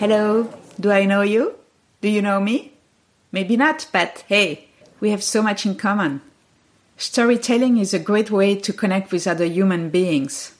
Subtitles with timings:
[0.00, 0.48] Hello,
[0.80, 1.56] do I know you?
[2.00, 2.72] Do you know me?
[3.32, 4.64] Maybe not, but hey,
[4.98, 6.22] we have so much in common.
[6.96, 10.54] Storytelling is a great way to connect with other human beings.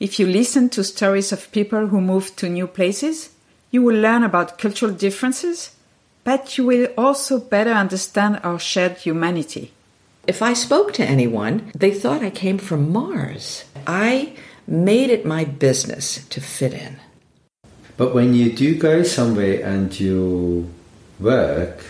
[0.00, 3.30] If you listen to stories of people who moved to new places,
[3.70, 5.70] you will learn about cultural differences,
[6.24, 9.70] but you will also better understand our shared humanity.
[10.26, 13.66] If I spoke to anyone, they thought I came from Mars.
[13.86, 14.32] I
[14.66, 16.98] made it my business to fit in.
[17.96, 20.70] But when you do go somewhere and you
[21.20, 21.84] work,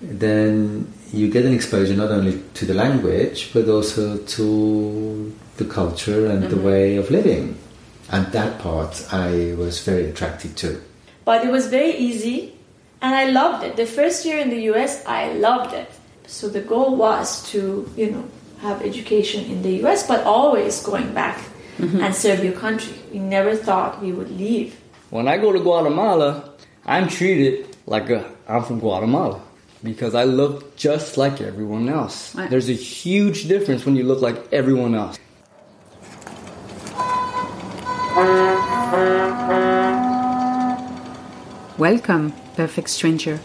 [0.00, 6.26] then you get an exposure not only to the language but also to the culture
[6.26, 6.54] and mm-hmm.
[6.54, 7.58] the way of living.
[8.10, 10.80] And that part I was very attracted to.
[11.24, 12.54] But it was very easy
[13.02, 13.76] and I loved it.
[13.76, 15.90] The first year in the US, I loved it.
[16.26, 18.24] So the goal was to, you know,
[18.60, 21.38] have education in the US, but always going back
[21.78, 22.00] mm-hmm.
[22.00, 22.94] and serve your country.
[23.12, 24.76] We never thought we would leave.
[25.10, 26.50] When I go to Guatemala,
[26.84, 29.40] I'm treated like a, I'm from Guatemala
[29.84, 32.34] because I look just like everyone else.
[32.34, 32.50] Right.
[32.50, 35.16] There's a huge difference when you look like everyone else.
[41.78, 43.38] Welcome, perfect stranger.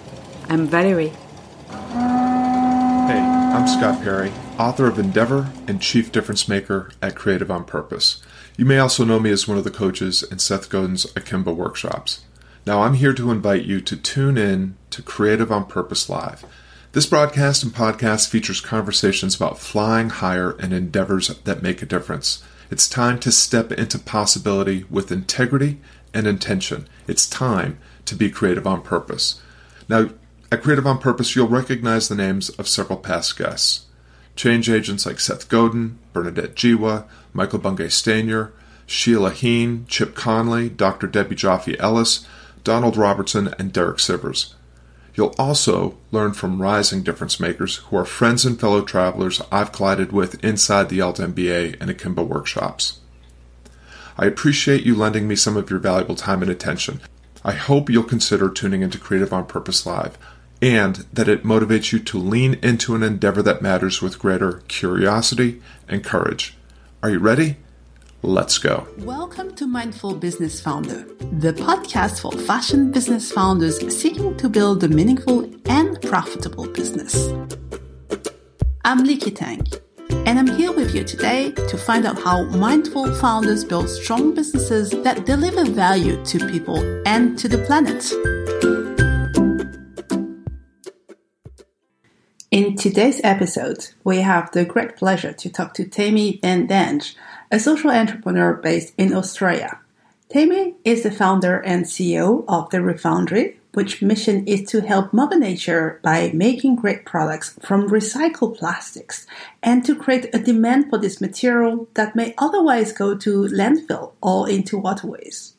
[0.50, 1.14] I'm Valerie.
[1.70, 8.20] Hey, I'm Scott Perry, author of Endeavor and chief difference maker at Creative on Purpose.
[8.58, 12.26] You may also know me as one of the coaches in Seth Godin's Akimbo workshops.
[12.66, 16.46] Now, I'm here to invite you to tune in to Creative on Purpose Live.
[16.92, 22.44] This broadcast and podcast features conversations about flying higher and endeavors that make a difference.
[22.70, 25.80] It's time to step into possibility with integrity
[26.14, 26.88] and intention.
[27.08, 29.42] It's time to be creative on purpose.
[29.88, 30.10] Now,
[30.52, 33.86] at Creative on Purpose, you'll recognize the names of several past guests.
[34.36, 38.52] Change agents like Seth Godin, Bernadette Jiwa, Michael Bungay Stanier,
[38.86, 41.08] Sheila Heen, Chip Conley, Dr.
[41.08, 42.26] Debbie Joffe Ellis,
[42.64, 44.54] Donald Robertson, and Derek Sivers.
[45.14, 50.12] You'll also learn from rising difference makers who are friends and fellow travelers I've collided
[50.12, 53.00] with inside the ELT MBA and Akimbo workshops.
[54.18, 57.02] I appreciate you lending me some of your valuable time and attention.
[57.44, 60.18] I hope you'll consider tuning into Creative on Purpose Live
[60.62, 65.62] and that it motivates you to lean into an endeavor that matters with greater curiosity
[65.88, 66.56] and courage.
[67.02, 67.58] Are you ready?
[68.22, 68.88] Let's go.
[69.00, 71.08] Welcome to Mindful Business Founder,
[71.40, 77.30] the podcast for fashion business founders seeking to build a meaningful and profitable business.
[78.86, 79.66] I'm Liki Tang,
[80.28, 84.92] and I'm here with you today to find out how mindful founders build strong businesses
[84.92, 88.14] that deliver value to people and to the planet.
[92.52, 97.16] In today's episode, we have the great pleasure to talk to Tammy Van Dange
[97.50, 99.80] a social entrepreneur based in Australia.
[100.28, 105.40] Tammy is the founder and CEO of the Refoundry, which mission is to help Mother
[105.40, 109.26] Nature by making great products from recycled plastics
[109.64, 114.50] and to create a demand for this material that may otherwise go to landfill or
[114.50, 115.56] into waterways.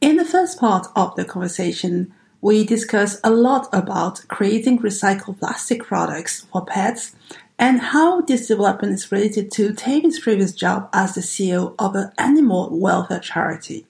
[0.00, 5.84] In the first part of the conversation, we discuss a lot about creating recycled plastic
[5.84, 7.14] products for pets
[7.56, 12.10] and how this development is related to Tammy's previous job as the CEO of an
[12.18, 13.86] animal welfare charity.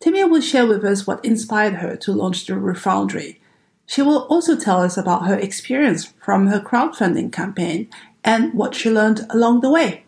[0.00, 3.38] Tammy will share with us what inspired her to launch the Refoundry.
[3.86, 7.88] She will also tell us about her experience from her crowdfunding campaign
[8.24, 10.02] and what she learned along the way.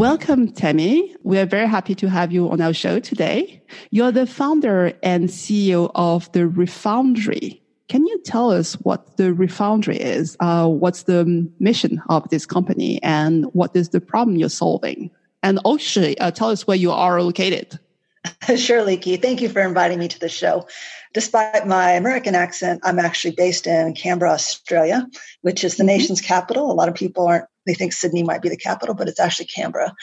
[0.00, 1.14] Welcome, Tammy.
[1.24, 3.62] We are very happy to have you on our show today.
[3.90, 7.60] You're the founder and CEO of the Refoundry.
[7.88, 10.38] Can you tell us what the Refoundry is?
[10.40, 15.10] Uh, what's the mission of this company and what is the problem you're solving?
[15.42, 17.78] And also uh, tell us where you are located.
[18.56, 19.20] Sure, Liki.
[19.20, 20.66] Thank you for inviting me to the show.
[21.14, 25.06] Despite my American accent, I'm actually based in Canberra, Australia,
[25.42, 25.98] which is the mm-hmm.
[25.98, 26.70] nation's capital.
[26.70, 29.46] A lot of people aren't, they think Sydney might be the capital, but it's actually
[29.46, 29.94] Canberra.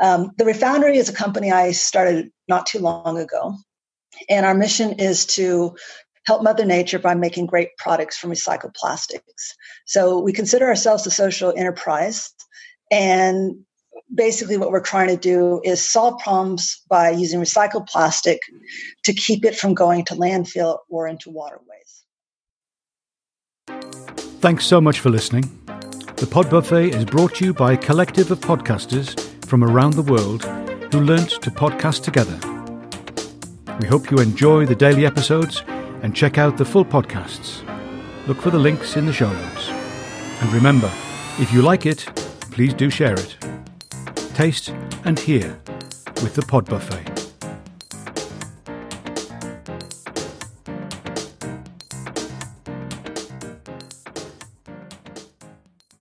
[0.00, 3.56] Um, the Refoundry is a company I started not too long ago.
[4.28, 5.76] And our mission is to
[6.26, 9.54] help Mother Nature by making great products from recycled plastics.
[9.86, 12.32] So we consider ourselves a social enterprise.
[12.90, 13.64] And
[14.14, 18.40] basically, what we're trying to do is solve problems by using recycled plastic
[19.04, 21.66] to keep it from going to landfill or into waterways.
[24.40, 25.44] Thanks so much for listening.
[26.16, 30.02] The Pod Buffet is brought to you by a collective of podcasters from around the
[30.02, 30.44] world
[30.92, 32.38] who learnt to podcast together.
[33.80, 35.62] We hope you enjoy the daily episodes
[36.02, 37.66] and check out the full podcasts.
[38.26, 39.68] Look for the links in the show notes.
[39.70, 40.90] And remember,
[41.38, 42.00] if you like it,
[42.50, 43.39] please do share it.
[44.40, 44.70] Taste
[45.04, 45.60] and hear
[46.22, 47.09] with the Pod Buffet.